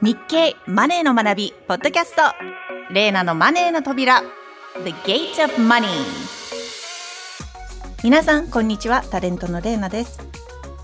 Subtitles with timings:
[0.00, 2.22] 日経マネーの学びポッドキャスト。
[2.94, 4.22] レーナのマネーの扉。
[4.84, 5.88] The Gate of Money
[8.04, 9.02] 皆さんこんにちは。
[9.02, 10.20] タレントのレーナです。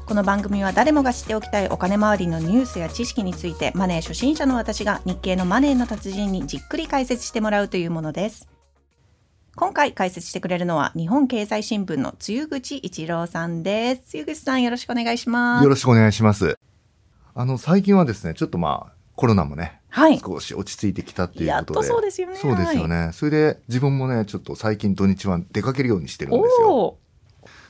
[0.05, 8.49] この番組は誰もが知っておきたいお金周りのニュースや知識についてマネー初心者の私が日経のマネーの達人にじっくり解説してもらうというものです。
[9.55, 14.11] 今回解説してくれるのは日本経済新聞の露口一郎さんです。
[14.11, 15.63] 露口さんよろしくお願いします。
[15.63, 16.59] よろしくお願いします。
[17.37, 21.87] あの最近はですねちょっとまあコロナもね、はい、少し落ち着いてきたっていうことで。
[21.87, 22.37] そうですよね。
[22.37, 26.97] そうですよね、はい、それで自分もねちょっと最近土日は出かけるようにしてるんですよ。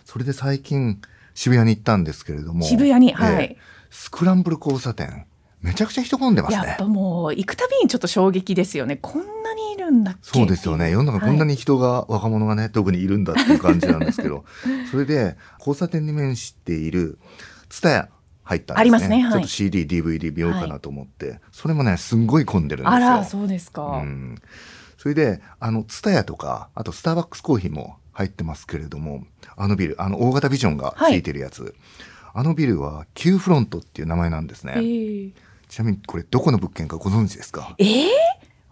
[0.05, 1.01] それで最近
[1.35, 2.65] 渋谷に行ったんですけれども。
[2.65, 3.57] 渋谷にはい、
[3.91, 5.27] スクランブル交差点
[5.61, 6.67] めちゃくちゃ人混んでますね。
[6.67, 8.99] やっぱもう行くたびにちょっと衝撃ですよね。
[9.01, 10.91] こんなにいるんだそうですよね。
[10.91, 14.45] 世の中こんなに人が、はい、若者がね特にいるんだっていう感じなんですけど。
[14.91, 17.19] それで交差点に面している
[17.71, 18.09] 蔦屋
[18.45, 18.81] 入ったんですね。
[18.81, 19.23] ありますね。
[19.23, 22.97] はい、ちょっと CD、DVD 見ようかなと思って、はい、それもね、すんごい混んでるんですよ。
[22.97, 23.83] あら、そうですか。
[23.83, 24.37] うん。
[24.99, 29.25] それで、あの、ツタヤとか、あとスターバックスコーヒーも入ってますけれども、
[29.57, 31.73] あのビル、あの大型ビジョンがついてるやつ、はい、
[32.35, 34.75] あのビルは Q フロントっていう名前なんですね。
[35.69, 37.75] ちなみにこれどこの物件かご存知ですか？
[37.79, 38.09] えー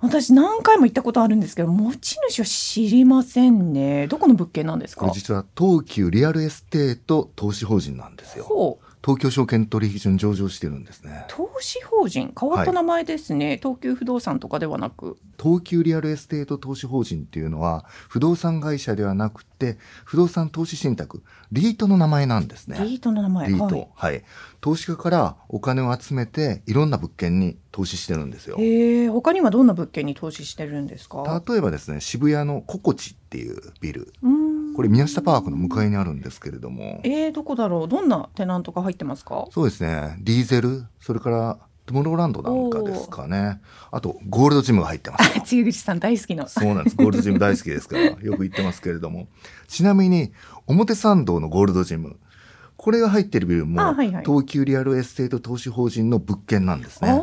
[0.01, 5.03] 私何回も行ったことあるんですけど持ち主は知りませんねどこの物件なんですか？
[5.03, 11.25] これ実は東急リアルエステート投資法人なんですよ東京証券取引所に上場してるんですね。
[11.29, 15.17] 投資法人変わった名前ですね、はい、東急不動産とかではなく。
[15.43, 21.23] 東急リアルエステート投資法人っていうのは不動産会社ではなくて不動産投資信託。
[21.51, 22.79] リートの名前なんですね。
[22.81, 23.49] リートの名前。
[23.49, 24.25] リート、はい、はい、
[24.61, 28.57] 投資家からお金を集めていろんな物件に投資してるんですよ。
[28.59, 31.43] へえ他にはどんな物件に投資してるんですか？
[31.49, 34.13] 例えばですね渋谷の cocoti っていうビル
[34.75, 37.01] これ宮下パークの向かいにあるんですけれども。
[37.05, 37.89] えー、どこだろう？
[37.89, 39.47] どんなテナントが入ってますか？
[39.51, 40.17] そうですね。
[40.21, 40.85] Diesel。
[41.01, 43.61] それから Tomorrowland なんかですかね。
[43.91, 46.97] あとゴールドジムが入ってます露口さん大好きのそうなんです。
[46.97, 49.29] ゴールドジム大好きですからよく行ってますけれども。
[49.69, 50.33] ちなみに
[50.67, 52.17] 表参道のゴールドジム。
[52.77, 57.23] これが入ってるビルも、はいはい、東急リアルエステート投資法人の物件なんですね。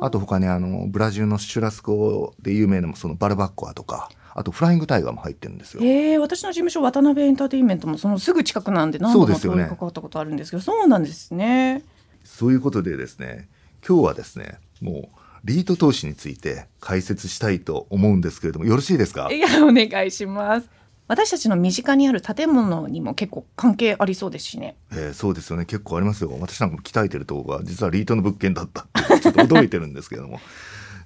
[0.00, 5.82] あと他にあのブラジルのシュラスコで有名なそのバルバッコアとかあとフライングタイガーも入ってるんですよ。
[5.82, 11.82] えー、私の事務所渡辺エンターテインメントもそのすぐ近くなんで何度も通りかかったことあるんですけどそうなんですね。
[12.24, 13.48] そういうことでですね
[13.86, 19.30] 今日はですねもうリート投資について解説したいと思うんですけれどもよろしいですか？
[19.30, 20.68] いやお願いします
[21.06, 24.74] 私たちの身近にある建物にも結構関係ありそうですしね。
[24.90, 28.86] えー、そうですよね結構ありますよ私なんかも鍛えてるとこが実はリートの物件だった
[29.20, 30.40] ちょっと驚いてるんですけれども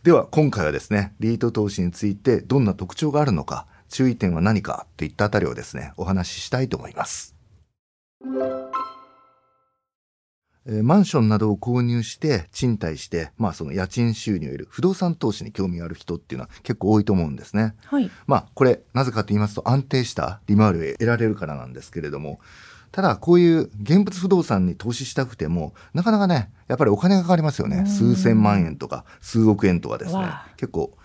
[0.02, 7.34] では今回はですねリート投資についてどんな特徴があるのか注意点は何かといったあたりをですねお話ししたいと思います。
[10.70, 17.74] えマンションなどを購入して賃貸して、まあ、その家賃収入を得る不動産投資に興味がある人っていうのは結構多いと思うんですね。
[17.86, 22.38] はい、まあこれなぜかと言いますと安定した利回りを得られるからなんですけれども
[22.90, 27.86] ただこういう現物不動産に投資したくてもなかなかねやっぱりお金がかかりますよね。
[27.86, 30.26] 数千万円とか数億円とかですね。
[30.56, 30.96] 結構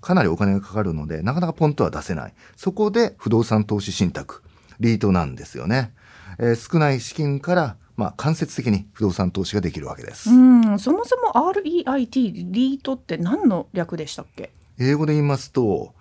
[0.00, 2.34] かなりお金がかかるのでなかなかポンとは出せない。
[2.56, 4.42] そこで不動産投資信託
[4.80, 5.92] リートなんですよね、
[6.38, 10.28] えー、少ない資金からまあ、間接的に不動産投資ができるわけです。
[10.28, 10.78] うん。
[10.80, 14.50] そもそも REIT リートって何の略でしたっけ？
[14.80, 15.94] 英語で言いますと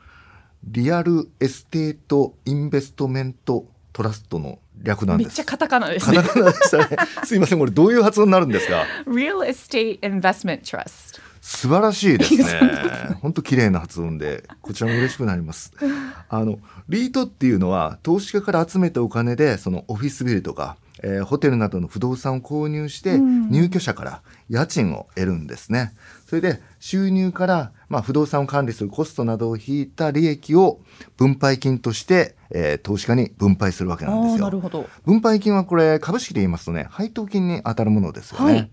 [0.63, 5.27] Real Estate Investment Trust の略なんです。
[5.27, 6.17] めっちゃカタカナですね。
[6.17, 6.97] カタカナでしたね。
[7.23, 11.21] すいません、これどういう発音になるんですか？Real Estate Investment Trust。
[11.41, 13.17] 素晴らしいですね。
[13.21, 15.73] 本当綺麗な発音で、こちらも嬉しくなります。
[16.29, 16.57] あの
[16.89, 20.77] リートっていうのは投資家から集めたお金で、そのオフィスビルとか。
[21.01, 25.93] えー、ホテルなどの不動産を購入して入居者から家賃を得るんですね。
[26.27, 30.79] それで収入から、まあ、不動産を管理するコストなどを引いた利益を
[31.17, 34.45] 分配金として、えー、投資家に分配するわけなんですよ。
[34.45, 38.45] なるほど分配金はこれ株式で言いますとね配当金に当たるものですよね。
[38.45, 38.71] はい、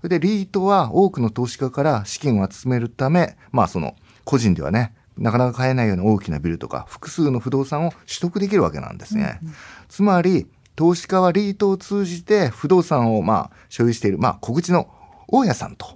[0.00, 9.38] それでリートは多くの投資家から資金を集めるためまあその個人ではねなかなか買えないような大きなビルとか複数の不動産を取得できるわけなんですね。
[9.42, 9.54] うんうん、
[9.88, 10.46] つまり
[10.76, 14.88] 投資家はリートを通じて不動産をまあ所有している、まあ、小口の
[15.26, 15.86] 大家さんと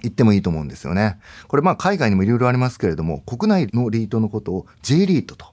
[0.00, 1.18] 言ってもいいと思うんですよね。
[1.48, 5.46] これまあ海外にもいろいろありますけれども国内のリートのことを J リートと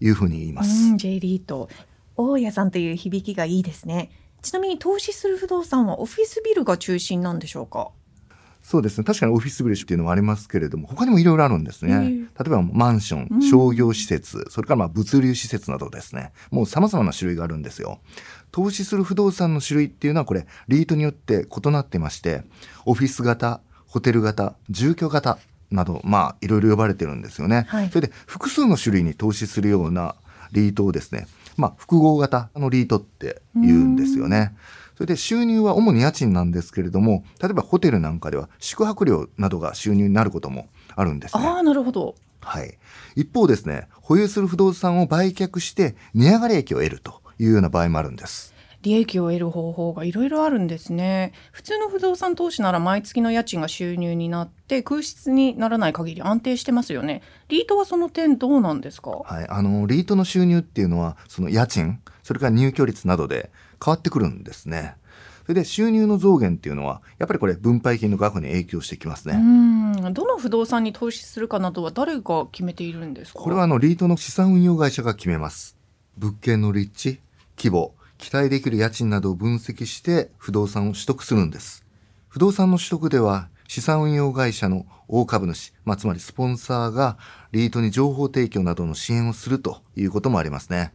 [0.00, 0.96] いうふうに言います。
[0.96, 1.68] J リート
[2.16, 4.10] 大家さんという響きがいいですね。
[4.42, 7.90] ちなみに投資する不動産はオフィスビルが中心なんでしょうか？
[8.70, 9.04] そうですね。
[9.04, 16.30] 確かにオフィスビルっていうのもありますけれども他にもいろいろあるんですね、例えばマンション商業施設、うん、それからまあ物流施設などですね。
[16.52, 17.98] もう様々な種類があるんですよ。
[18.52, 22.44] 投資する不動産の種類っていうのはこれリートによって異なってまして
[22.86, 25.38] オフィス型ホテル型住居型
[25.72, 30.14] などまあいろいろ呼ばれてるんですよね、はい、それで複数の種類に投資するような
[30.52, 31.26] リートをですね
[31.56, 34.54] まあ複合型のリートって言うんですよね
[35.00, 41.42] それで収入は主に家賃なんですけれども例えばホテルなんかでは宿泊料などが収入になることもあるんですね。
[41.42, 42.16] ああなるほど。
[42.42, 42.76] はい。
[43.16, 48.52] 一方ですね、保有する不動産を売却して値上がり益を得るというような場合もあるんです。
[48.82, 51.32] 利益を得る方法がいろいろあるんですね。
[51.50, 57.22] 普通の不動産投資なら毎月の家賃が収入になって空室にならない限り安定してますよね。
[57.48, 59.12] リートはその点どうなんですか？
[59.12, 59.48] はい。
[59.48, 63.50] あのリートの収入っていうのはその家賃それから入居率などで
[63.82, 64.96] 変わってくるんですね。
[65.42, 69.34] それで収入の増減っていうのはやっぱりこれ分配金の額に影響してきますね。
[69.34, 70.14] うん。
[70.14, 73.40] どの不動産に投資するかなどは誰が決めているんですか？
[73.40, 75.76] これはあのリートの資産運用会社が決めます。
[76.16, 77.20] 物件の立地
[77.56, 81.84] 規模期待できる家賃などを分析して不動産を取得するんです。
[82.28, 87.18] 不動産の取得では資産運用会社の大株主、まあ、つまりスポンサーが
[87.50, 90.92] リートに情報提供などの支援をするということもありますね。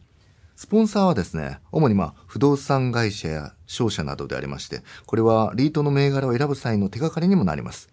[0.56, 7.90] スポンサーはですね、主にまあ不動産会社や商社などでありまして、これはリートの銘柄を選ぶ際の手がかりにもなります。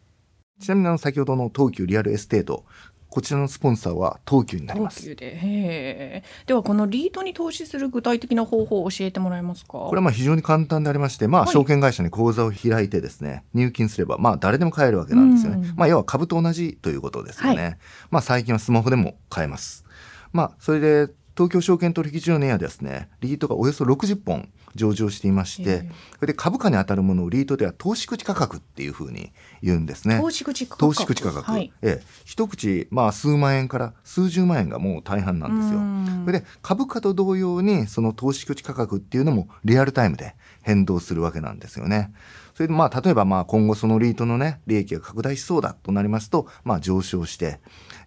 [0.62, 2.64] ちなみにあの先ほどの東急リアルエステート、
[3.10, 5.02] こちらのスポンサーは東急になります。
[5.02, 9.74] 東急でではこのリートに投資する具体的な方法を教えてもらえますか？
[9.74, 15.74] これはまあ非常に簡単でありまして、まあ、証券会社に口座を開いてですね、はい、入金すればまあ誰でも買えるわけなんですよね。
[15.76, 17.62] まあ要は株と同じということですよね。
[17.62, 17.78] はい、
[18.10, 19.86] まあ最近はスマホでも買えます。
[20.32, 29.32] まあそれで東京証券取引所にはですね、リートがおよそ60本上場していまして、それで株価に当たるものをリートでは投資口価格っていうふうに
[29.62, 30.20] 言うんですね。
[30.20, 30.80] 投資口価格。
[30.80, 31.52] 投資口価格。
[31.52, 35.80] はい、ええ、一口まあ数万円から数十万円がもう大半なんですよ。
[36.26, 42.12] それで株価と同様にその投資口価格っていうのもリアルタイムで変動するわけなんですよね。
[42.54, 47.60] それでまあ例えばまあ今後そのリートのね利益が拡大しそうだとなりますとまあ上昇して、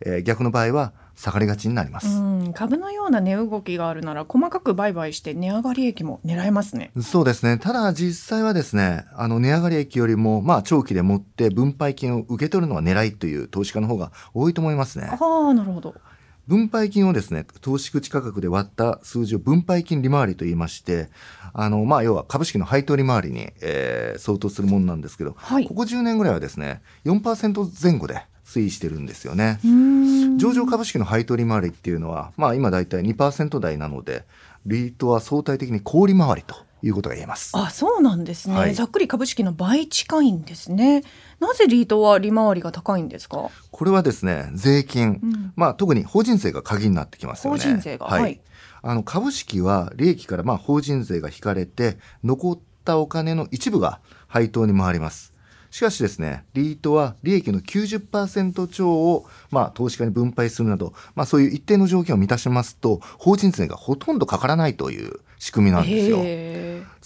[0.04, 2.22] えー、逆の場合は下がりがちになります。
[2.54, 6.92] 株のような値動きがあるなら細かく売買して値上がり益も狙えますね。
[7.02, 7.58] そうですね。
[7.58, 15.08] ただ実際はですねあの値上がり益よりもまあ長期でもって分配金を受け取るのが狙いという投資家の方が多いと思いますね。
[15.10, 15.94] ああなるほど。
[16.46, 21.08] 分配金をですね、投資口価格で割った数字を分配金利回りと言いまして、
[21.52, 29.58] あの、まあ、要は株式の配当利回りに、えー、相当するものなんですけど、はい、ここ10年ぐらいはですね、4%前後で推移してるんですよね。
[30.38, 34.24] 上場株式の配当利回りっていうのは、まあ、今だいたい2%台なので、
[34.64, 37.52] リートは相対的に高利回りということが言えます。
[37.54, 41.02] あ、そうなんですね、はい、ざっくり株式の倍近いんですね。
[41.40, 43.50] なぜリートは利回りが高いんですか？
[43.70, 47.58] これはですね、税金、うん、まあ特に法人税が鍵になってきますよね。
[47.60, 48.40] 法人税が、はい、はい、
[48.82, 55.32] あの株式は利益からまあ法人税が引かれて残ったお金の一部が配当に回ります。
[55.76, 66.16] しかしですね、リートは利益の90%超を、まあ、投資家に分配するなど、まあ、そういう一定の条件を満たしますと、法人税がほとんどかからないという仕組みなんですよ。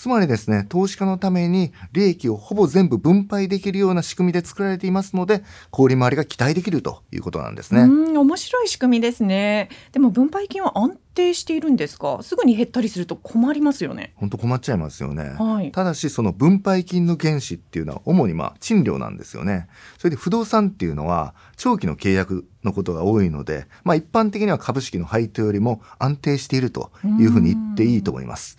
[0.00, 7.82] つまりですね、投資家のために利益をほぼ全部分配できるような仕組みで作られていますので、小売回りが期待できるということなんですね。
[7.82, 9.68] うん、面白い仕組みですね。
[9.92, 12.20] でも分配金は安定しているんですか？
[12.22, 14.14] すぐに減ったりすると困りますよね。
[14.16, 15.34] 本当困っちゃいますよね。
[15.38, 19.68] はい、ただし、その分配金の原資っていうのは主にまあ賃料なんですよね。
[19.98, 28.56] それで不動産っていうのは長期の契約のことが多いので、まあ一般的には株式の配当よりも安定しているというふうに言っていいと思います。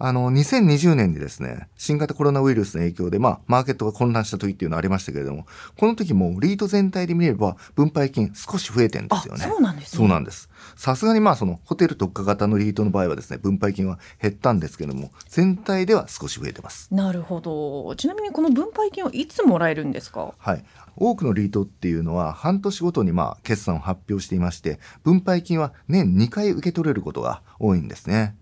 [0.00, 9.40] あの、2020年にですね、新型コロナウイルスの影響で、まあ、マーケットが混乱した時っていうのはありましたけれども、この時もリート全体で見れば、分配金少し増えてんですよね。
[9.44, 10.48] そうなんです、ね、そうなんです。
[10.76, 16.94] さすがにまあ、その、ホテル特化型のリートの場合はですね、分配金は減ったんですけれども、全体では少し増えてます。
[16.94, 17.96] なるほど。
[17.96, 20.32] ちなみにこの分配金はいつもらえるんですか？
[20.38, 20.64] はい。
[20.96, 28.34] 多くのリートっていうのは半年ごとにまあ決算を発表していまして分配金は年2回受け取れることが多いんですね。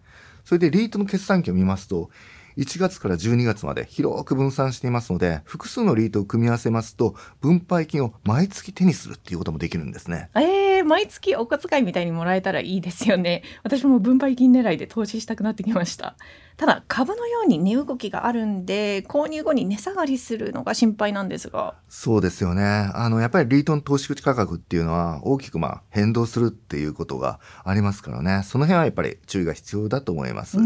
[0.47, 2.09] それでリートの決算期を見ますと、
[2.57, 10.31] 1月から12月まで広く分散していますので、複数のリートを組み合わせますと、分配金を毎月手にするっていうこともできるんですね。
[10.37, 13.43] えー、毎月お小遣いみたいにもらえたらいいですよね。
[13.65, 16.17] 私も分配金狙いで投資したくなってきました。
[16.57, 21.75] ただ株のように値動きがあるんで購入後に値下がりするのが心配なんですが。
[21.89, 22.63] そうですよね。
[22.95, 28.43] あのやっぱりリートの投資口価格っていうのは大きくまあ変動するっていうことがありますからね。
[28.45, 30.59] その辺はやっぱり注意が必要だと思います。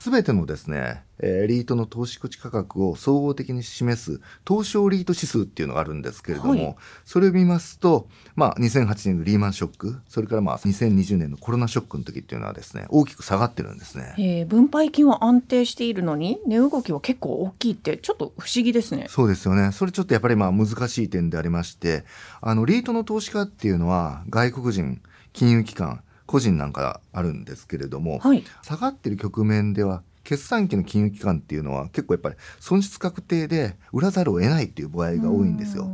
[0.00, 19.06] す、べ、てのですねえー、リートの投資口価格を総合的に示す東証リート指数っていうのがあるんですけれども、はい、それを見ますと、まあ、2008年のリーマンショックそれからまあ2020年のコロナショックの時っていうのはですね大きく下がってるんですね、えー、分配金は安定しているのに値動きは結構大きいってちょっと不思議ですね。
[19.08, 19.72] そうですよね。
[19.72, 22.04] それちょっとやっぱりまあ難しい点でありまして
[22.40, 25.00] あのリートの投資家っていうのは外国人
[25.32, 35.88] 金融機関個人なんかあるんですけれども、はい、下がってる局面では決算期の金融機関っていうのは結構やっぱり損失確定で売らざるを得ないっていう場合が多いんですよ。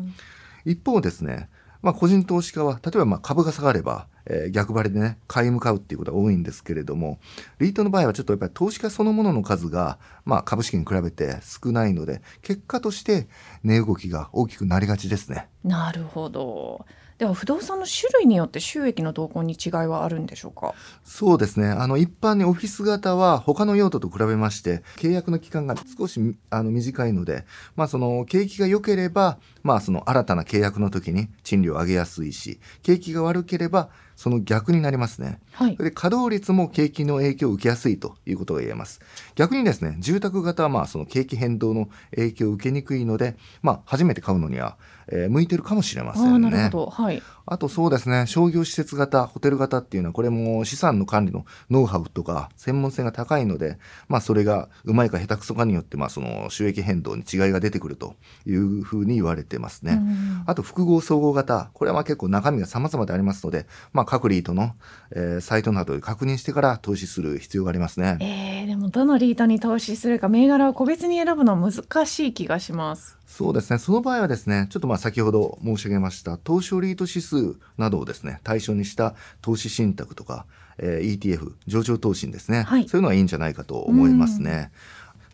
[0.64, 1.48] 一方ですね、
[1.82, 7.18] まあ、個人投資家は例えばまあ株が下がれば、えー、逆張りでね買い向かうっていうことが多いんですけれども
[7.58, 13.28] リートの場合はちょっとやっぱり投資家そのものの数が、まあ、株式に比べて少ないので結果として
[13.64, 15.48] 値動きが大きくなりがちですね。
[15.64, 16.84] なるほど
[17.20, 20.74] では不動産の種類によって収益の動向に違いはあるんでしょうか？
[21.04, 27.44] そうですねあの一般にオフィス型は他の用途と比べまして契約の期間が少しあの短いので、
[27.76, 35.40] まあ、その景気が良ければ、まあ、その新たな契約の時に賃料を上げやすいし景気が悪ければその逆になりますね。
[35.52, 39.00] はい、で稼働率も景気の影響を受けやすいということが言えます。
[39.34, 44.76] 逆にですね、住宅型はまあその景気変動の影響を受けにくいので、まあ初めて買うのには、
[45.10, 46.70] えー、向いてるかもしれませんね。
[46.72, 58.14] はい、あとそうですね、商業施設型、ホテル型っていうのはこれも資産の管理のノウハウとか専門性が高いので、まあそれがうまいか下手くそかによってまあその収益変動に違いが出てくると
[58.46, 60.00] いうふうに言われてますね。
[60.46, 64.72] あと複合総合型、これはまあ結構中身が様々でありますので、まあ各リートの、
[65.12, 68.16] えー、サイトなどで確認してから投資する必要がありますね。
[68.20, 73.18] えー、でもどのリートに投資するか銘柄を個別に選ぶのは難しい気がします。
[73.26, 73.80] そうですね。
[73.80, 80.46] その場合はですね、ちょっとまあ先ほど申し上げました東証リート指数などをですね、対象にした投資信託とか、
[80.78, 84.70] えー、ETF、上場投信ですね、はい、そういうのはいいんじゃないかと思いますね。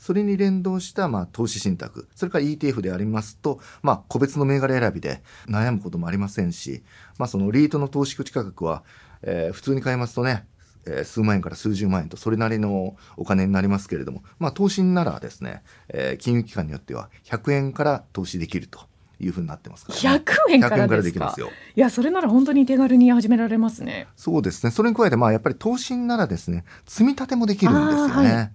[0.00, 6.83] それに連動したまあ投資信託、それから ETF でありますと、まあ、個別の銘柄選びで悩むこともありませんし、
[7.19, 8.83] まあ、そのリートの投資口価格は、
[9.21, 10.47] えー、普通に買いますとね、
[10.87, 18.81] えー、数万円から数十万円とそれなりのお金になりますけれども、まあ、投資ならですね、えー、金融機関によっては100円から投資できると。
[19.19, 21.49] いうふうになってますから、ね、100円からできますよ。
[21.75, 24.09] いやそれなら本当に手軽に始められますね。
[24.14, 24.71] そうですね。
[24.71, 28.52] それに加えてまあやっぱり投資ならですね、積み立てもできるんですよね。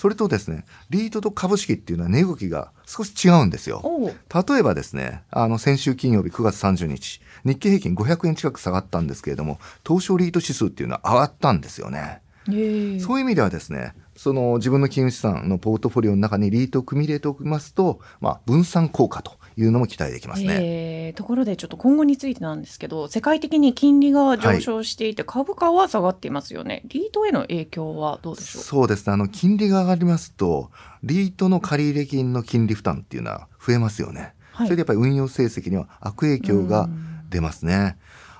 [0.00, 3.82] はいそれとですね、リートと株式っていうのは値動きが少し違うんですよ。
[4.34, 12.22] 例えばですね、あの先週金曜日9月30日、日経平均500円近く下がったんですけれども、東証リート指数っていうのは上がったんですよね。
[12.46, 26.82] そういう意味ではですね、その自分の金融資産のポートフォリオの中にリートを組み入れておきますと、まあ、分散効果というのも期待できますね、えー、ところでちょっと今後についてなんですけど世界的に金利が上昇していて、株価は下がっていますよね。
[26.86, 28.62] リートへの影響はどうでしょう？
[28.62, 29.12] そうですね。
[29.12, 30.70] あの金利が上がりますと
[31.02, 36.88] リートの借入金の金利負担っていうのは増えますよね、はい、それでやっぱり運用成績には悪影響が
[37.28, 37.96] 出ますね。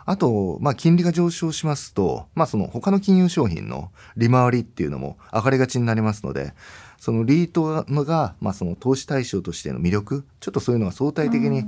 [0.07, 6.53] あと、まあ、金利が上昇しますと、まあ、その他の金融商品の利回りっていうのも上がりがちになりますので、
[7.01, 11.65] そのリートが、まあ、その投資対象としての魅力ちょっとそういうのが相対的に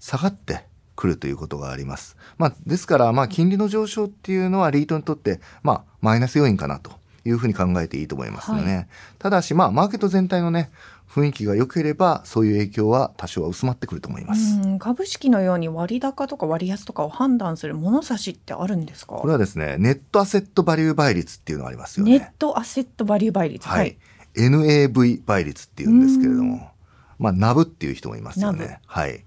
[0.00, 2.16] 下がってくるということがあります。
[2.36, 6.90] まあ、ですから、まあ、金利の上昇っていうのはリートにとって、まあ、マイナス要因かなと
[7.24, 8.74] いうふうに考えていいと思いますよね。
[8.74, 8.88] はい、
[9.18, 10.70] ただし、まあ、マーケット全体のね、
[11.08, 14.58] 雰囲気が良ければそういう影響は多少は薄まってくると思います。
[14.80, 19.14] 株式のように割高とか割安とかを判断する物差しってあるんですか？
[19.14, 22.18] これはですねネットアセットバリュー倍率っていうのがありますよね。
[22.18, 23.68] ネットアセットバリュー倍率。
[23.68, 23.96] はい、はい、
[24.36, 26.70] NAV 倍率っていうんですけれども
[27.18, 28.80] まあナブっていう人もいますよね。
[28.86, 29.24] はい。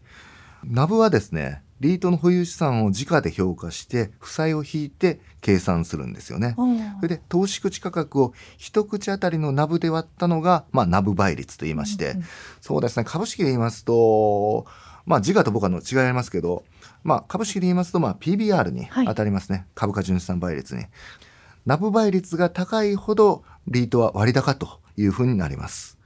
[0.64, 6.56] ナブはですねリートの保有資産を時価で評価して負債を引いて計算するんですよね。
[7.00, 12.26] それで投資口価格を一口当たりのナブで割ったのが、まあ、ナブ倍率と言いまして、うんうん、
[12.62, 13.04] そうですね。
[13.06, 14.66] 株式で言いますと
[15.06, 16.64] まあ自我と僕はの違いありますけど、
[17.04, 20.86] まあ、株式で言いますとまあ PBR に当たりますね、はい、株価純資産倍率に。
[21.68, 25.98] ナブ倍率が高いほどリートは割高というふうになります。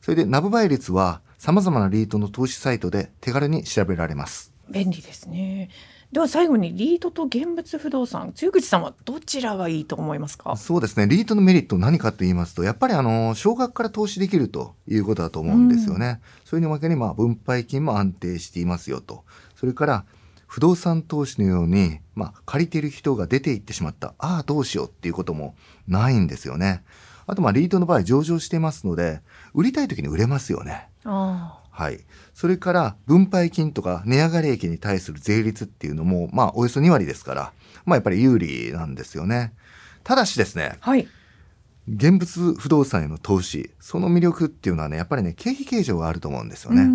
[0.00, 4.52] それでナブ倍率は様々なリートの投資サイトで手軽に調べられます。
[4.68, 5.70] 便利ですね。
[6.12, 10.56] では最後にリートと現物不動産、露口さんはどちらがいいと思いますか？
[10.56, 16.06] そうですね、リートのメリット何かと言いますと、やっぱりあの少額から投資できるということだと思うんですよね。
[16.06, 19.24] うん、それにわけにまあ分配金も安定していますよと。
[19.56, 20.04] それから
[20.46, 25.56] 不動産投資のように、まあ、借りている人が出ていってしまった、ああ、どうしようっていうことも
[25.88, 26.84] ないんですよね。
[27.26, 29.20] あと、まあ、リートの場合上場していますので、
[29.54, 30.88] 売りたい時に売れますよね。
[31.70, 32.00] はい。
[32.34, 37.52] それから分配金とか値上がり益に対する税率っていうのも、まあおよそ2割ですから、
[37.84, 39.52] まあやっぱり有利なんですよね。
[40.04, 41.08] ただしですね、はい、
[41.88, 46.88] 現物不動産への投資その魅力っていうのはねやっぱりね経費計上があると思うんですよね。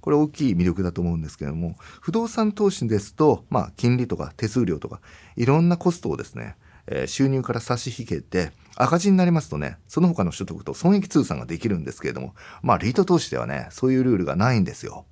[0.00, 5.00] これ大きい魅力だと思うんですけれども不動産投資ですと、まあ、金利とか手数料とか
[5.36, 15.06] いろんなコストをですね、えー、収入から差し引けて赤字になりますとねその他の所得と損益通算ができるんですけれどもまあリート投資ではねそういうルールがないんですよ。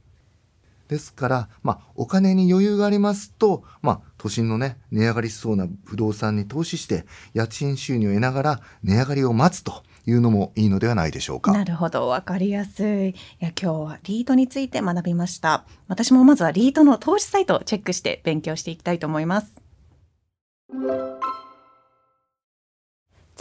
[0.92, 11.52] ですから、まあ、お金に余裕がありますと、まあ、都心のね、値上がりしそうな不動産に投資して、家賃収入を得ながら値上がりを待つというのもいいのではないでしょうか。
[11.52, 13.08] なるほど、わかりやすい。
[13.08, 15.64] いや、今日はリートについて学びました。
[15.88, 19.62] 私もまずはリートの投資サイトをチェックして勉強していきたいと思います。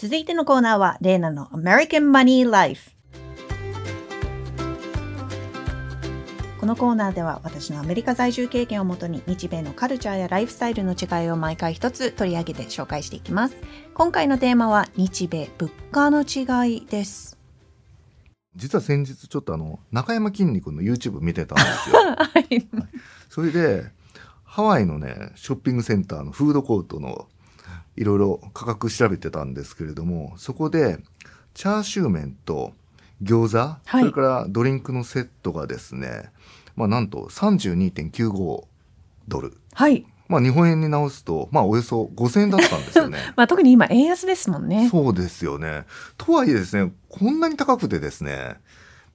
[0.01, 2.89] 続いてのコーナーは、レーナの American Money Life。
[6.60, 13.58] このコーナーでは私のアメリカ在住経験をもとに日米のカルチャーやライフスタイルの違いを毎回一つ取り上げて紹介していきます。
[13.93, 17.38] 今回のテーマは日米物価の違いです。
[18.55, 22.67] 実は先日ちょっとあの中山きんに君の YouTube 見てたんですよ、 はい、
[23.29, 23.91] それで
[24.43, 27.27] ハワイのねショッピングセンターのフードコートの
[27.95, 31.00] いろいろ価格調べてたんですけれどもそこで
[31.53, 32.74] チャーシュー麺と
[33.21, 36.31] 餃子、はい、それからドリンクのセットがですね
[36.75, 38.63] まあ、なんと32.95
[39.27, 39.57] ドル。
[39.74, 40.05] はい。
[40.27, 43.19] まあ、日本円に直すと、まあ、およそ5000円だったんですよね。
[43.36, 44.89] まあ、特に今、円安ですもんね。
[44.89, 45.86] そうですよね。
[46.17, 48.55] とはいえですね、こんなに高くてですね、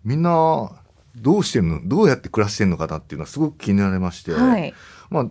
[0.04, 0.70] みんな、
[1.16, 4.74] どうしてんの、どうやって暮らしてんのかなっていうのはすごく気になりまして、はい、
[5.08, 5.26] まあ、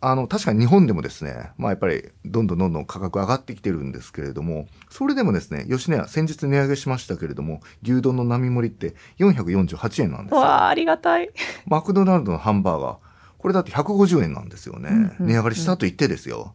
[0.00, 10.40] あの確かに日本でもですね、まあ、やっぱりどんどんどんどん価格上がってきてるんですけれどもそれでもですね吉野家先日値上げしましたけれども牛丼の並盛りって448円なんですよ。
[10.40, 11.28] わあありがたい。
[11.66, 12.96] マクドナルドのハンバーガー。
[13.38, 16.54] これだって150円なんですよね、うんうんうん、値上がりしたと言ってですよ。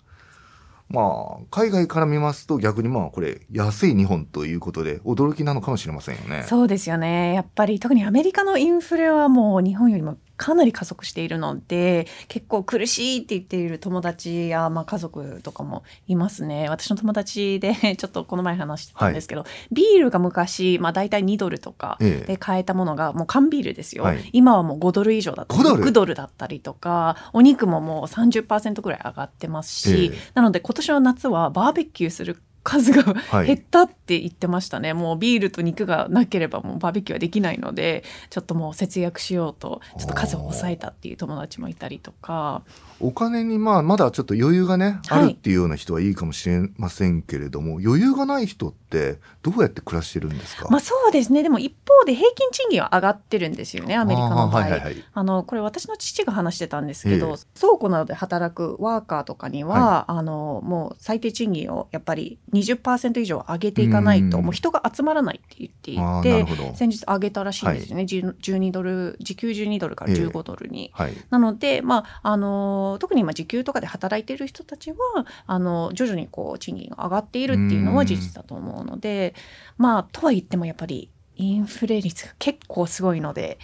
[0.90, 6.46] まあ、海外から見ますと逆にまあこれ安い日本ということで驚きなのかもしれませんよね。
[6.48, 7.36] そうですよね。
[7.36, 16.70] やっぱり特にアメリカのインフレはもう日本よりもかなり加速しているので結構苦しいって言っている友達や、まあ、家族とかもいますね。
[16.70, 26.16] 私の友達で ちょっとこの前話してたんですけど、はい、ビールが昔、まあ、大体2ドルとかで買えたものがもう缶ビールですよ、はい、今はもう5ドル以上だったり6ドル？
[26.16, 42.62] だったりとかお肉ももう30%ぐらい上がってますし、なので今年の夏はバーベキューする数が減ったって言ってましたね、はい、もうビールと肉がなければもうバーベキューはできないのでちょっともう節約しようとちょっと数を抑えたっていう友達もいたりとか
[43.00, 51.44] お金にまあまだちょっと余裕がね、あるっていうような人はいいかもしれませんけれども余裕がない人ってどうやって暮らしてるんですか、まあ、そうですね。
[51.44, 54.46] でも一方で平均賃金は上がってるんですよねアメリカの場合。
[54.46, 70.92] あ、はいはい、あのこれ私の父が話してたんですけど、えー、倉庫などで働くワーカーとかには、はい、あのもう最低賃金をやっぱり20%以上上げていかないともう人が集まらないって言っていて先日上げたらしいんですよね、はい、12ドル時給12ドルから15ドルに。
[70.96, 74.98] えーはい、なので、まあ、あの特に今時給とかで働いている人たちは
[75.46, 79.36] あの徐々にこう賃金が上がっているっていうのは事実だと思うので
[79.78, 83.60] まあとは言ってもやっぱりインフレ率が結構すごいので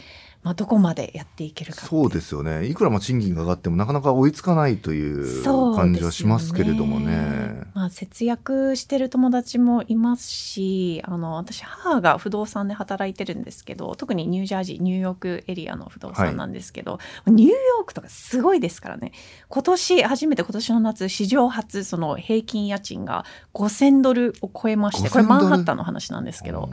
[0.45, 2.67] まあ、どこまでやっていけるかそうですよね。
[2.67, 19.13] いくらまあ賃金が上がってもなかなか追いつかないという感じはしますけれどもね、ね、まあ、節約してる友達もいますしあの私母が不動産で働いてるんですけど特にニュージャージーニューヨークエリアの不動産なんですけど、はい、ニューヨークとかすごいですからね。
[19.49, 26.69] 今年初めて今年の夏史上初その平均家賃が5000ドルを超えましてこれマンハッタンの話なんですけど。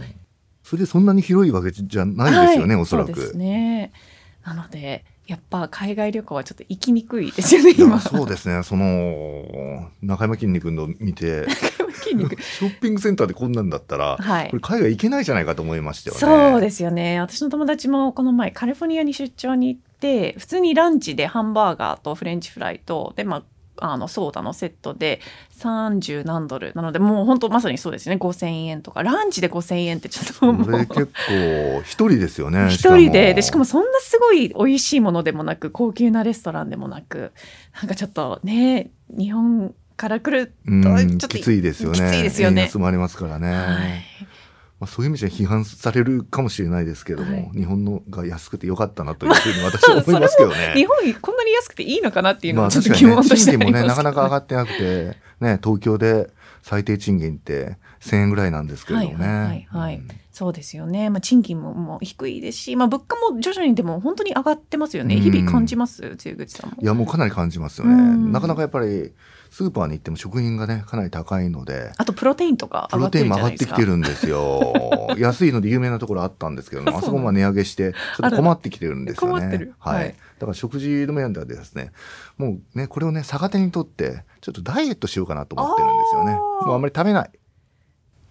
[0.73, 3.13] それでそんなに広いわけじゃないですよね、はい、おそらく。
[3.13, 3.93] そうですね。
[4.43, 8.01] なので、やっぱ海外旅行はちょっと行きにくいですよね、今。
[8.01, 11.47] そうですね、その、中山きんに君の見て、
[12.09, 16.53] ショッピングセンターでこんなんだったら、はい、これ海外行けないじゃないかと思いましたよね。
[16.53, 17.21] そうですよね。
[17.21, 23.43] 私の友達もこの前カリフォルニアに出張に行って、普通にランチでハンバーガーとフレンチフライと、で、まあ、
[23.79, 25.21] あのソーダのセットで
[25.59, 26.73] 30何ドル。
[26.75, 28.17] なのでもう本当まさにそうですね。
[28.17, 29.03] 5,000円とか。
[29.03, 30.87] ランチで5,000円ってちょっともう。
[30.87, 32.69] 結構一人ですよね。
[32.71, 33.35] 一人で。
[33.35, 37.33] でしかもそんなすごい美味しいものでもなく高級なレストランでもなく
[37.75, 41.99] なんかちょっとね日本から来るとちょっときついですよね。
[41.99, 42.63] きついですよね。
[42.63, 44.03] 円安もありますからね、はい
[44.83, 50.73] まあ、そういう意味じゃ批判されるかもしれないですけども、はい、日本のが安くてよかったなというふうに私は思いますけどね。
[50.75, 56.31] 日本こんなに安くていいのかなっていうのはちょっと疑問としてあります、ね、賃金もねなかなか上がってなくて、ね、東京で
[56.63, 59.25] 最低賃金って1000円ぐらいなんですけれどもね。
[59.25, 59.97] はいはい、はい。
[59.99, 66.77] うんそうですよね、まあ、賃金ももう低いですし、まあ、物価も徐々にでも本当に上がってますよね、日々感じます、露口さんも。
[66.81, 67.95] いや、もうかなり感じますよね。
[68.33, 69.13] なかなかやっぱり
[69.53, 74.73] スーパーに行っても食品がねかなり高いのであとプロテインとかプロテインも上がってきてるんですよ。
[75.19, 79.73] 安いので有名なところあったんですけどあそこも値上げしてちょっと困ってきてるんですよね。
[79.79, 81.93] はい、はい、だから食事の面ではですね
[82.39, 86.33] もうねこれをね逆手にとってちょっとダイエットしようかなと思ってるんですよね。
[86.33, 87.31] もうあんまり食べない。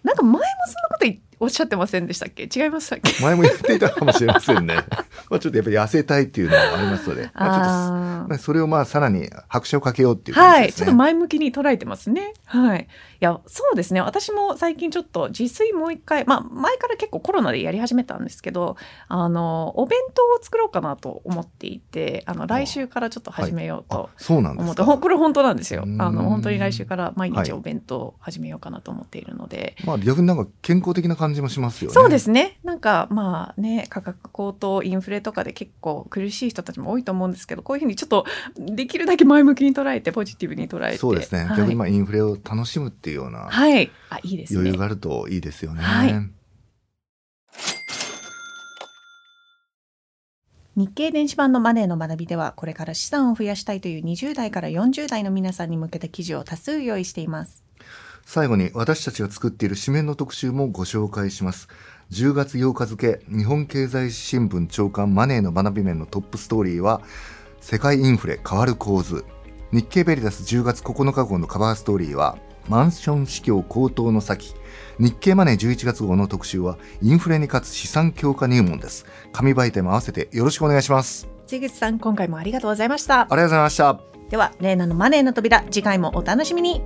[0.02, 0.48] なんか前もそんな
[0.88, 2.44] こと言おっしゃってませんでしたっけ？
[2.44, 3.20] 違いましたっけ？
[3.20, 4.76] 前も言っていたかもしれませんね。
[5.28, 7.30] まあちょっとやっぱり痩せたいっていうのがありますので。
[7.34, 10.72] まあ、それをまあさらに拍車をかけようっていう、ね、はい。
[10.72, 12.32] ちょっと前向きに捉えてますね。
[12.44, 12.82] はい。
[12.82, 14.00] いやそうですね。
[14.00, 18.76] 私も最近ちょっと自炊もう一回まあ前から結構コロナでやり始めたんですけど
[19.08, 25.82] あのお弁当を作ろうかなと思っていてあの来週からちょっと始めようと思って、そうなんですこれ本当なんですよ。
[25.98, 31.94] あの本当に来週から毎日お弁当を始めようかなと思っているので、はい、まあ逆になんか健康的な感じもしますよね。
[31.94, 32.58] そうですね。
[32.64, 40.98] なんかまあね価格高騰インフレとかで結構苦しい人たちも多いと思うんですけどこういうふうにちょっとできるだけ前向きに捉えてポジティブに捉えて。
[40.98, 43.90] そうですね、はい、逆にまあインフレを楽しむっていういうようなはい。
[44.10, 45.82] あいいです、ね、余裕があるといいですよね。
[45.82, 46.12] はい。
[50.74, 57.62] 日経電子版のマネーの学びではこれから資産を増やしたいという20代から40代の皆さんに向けた記事を多数用意しています
[58.24, 61.68] 最後に私たちが作っている紙面の特集もご紹介します。
[62.10, 67.00] 10月8日付日本経済新聞長官マネーの学び面のトップストーリーは
[67.60, 69.24] 世界インフレ変わる構図。
[69.72, 72.36] 日経ベリタス10月9日号のカバーストーリーは
[72.68, 74.54] マンション市況高騰の先。
[74.98, 79.06] 日経マネー11月号の特集はインフレに勝つ資産強化入門です。
[79.32, 81.28] 紙媒体も合わせてよろしくお願いします。
[81.46, 83.22] 千口さん今回もありがとうございました。
[83.22, 84.00] ありがとうございました。
[84.30, 86.82] ではレーナのマネーの扉次回もお楽しみに